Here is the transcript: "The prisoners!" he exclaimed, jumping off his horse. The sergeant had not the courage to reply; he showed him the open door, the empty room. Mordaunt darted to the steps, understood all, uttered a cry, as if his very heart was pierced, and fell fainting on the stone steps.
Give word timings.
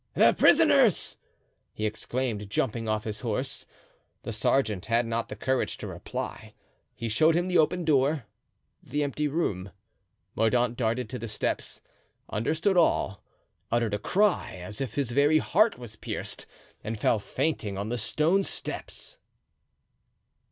"The 0.15 0.33
prisoners!" 0.33 1.15
he 1.75 1.85
exclaimed, 1.85 2.49
jumping 2.49 2.89
off 2.89 3.03
his 3.03 3.19
horse. 3.19 3.67
The 4.23 4.33
sergeant 4.33 4.87
had 4.87 5.05
not 5.05 5.29
the 5.29 5.35
courage 5.35 5.77
to 5.77 5.85
reply; 5.85 6.55
he 6.95 7.07
showed 7.07 7.35
him 7.35 7.47
the 7.47 7.59
open 7.59 7.85
door, 7.85 8.23
the 8.81 9.03
empty 9.03 9.27
room. 9.27 9.69
Mordaunt 10.35 10.75
darted 10.75 11.07
to 11.11 11.19
the 11.19 11.27
steps, 11.27 11.81
understood 12.31 12.77
all, 12.77 13.23
uttered 13.71 13.93
a 13.93 13.99
cry, 13.99 14.55
as 14.55 14.81
if 14.81 14.95
his 14.95 15.11
very 15.11 15.37
heart 15.37 15.77
was 15.77 15.95
pierced, 15.95 16.47
and 16.83 16.99
fell 16.99 17.19
fainting 17.19 17.77
on 17.77 17.89
the 17.89 17.97
stone 17.99 18.41
steps. 18.41 19.19